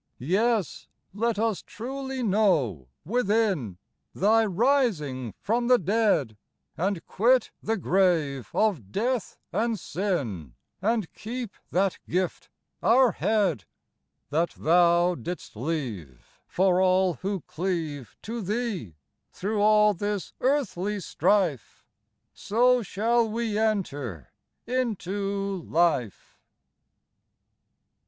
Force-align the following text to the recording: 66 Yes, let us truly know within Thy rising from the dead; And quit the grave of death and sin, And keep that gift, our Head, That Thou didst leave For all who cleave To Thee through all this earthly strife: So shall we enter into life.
66 0.17 0.29
Yes, 0.31 0.87
let 1.13 1.37
us 1.37 1.61
truly 1.61 2.23
know 2.23 2.87
within 3.05 3.77
Thy 4.15 4.43
rising 4.43 5.35
from 5.39 5.67
the 5.67 5.77
dead; 5.77 6.37
And 6.75 7.05
quit 7.05 7.51
the 7.61 7.77
grave 7.77 8.49
of 8.51 8.91
death 8.91 9.37
and 9.53 9.79
sin, 9.79 10.55
And 10.81 11.13
keep 11.13 11.51
that 11.69 11.99
gift, 12.09 12.49
our 12.81 13.11
Head, 13.11 13.65
That 14.31 14.49
Thou 14.57 15.13
didst 15.13 15.55
leave 15.55 16.41
For 16.47 16.81
all 16.81 17.13
who 17.21 17.41
cleave 17.41 18.17
To 18.23 18.41
Thee 18.41 18.95
through 19.31 19.61
all 19.61 19.93
this 19.93 20.33
earthly 20.41 20.99
strife: 20.99 21.85
So 22.33 22.81
shall 22.81 23.29
we 23.29 23.55
enter 23.55 24.31
into 24.65 25.61
life. 25.69 26.39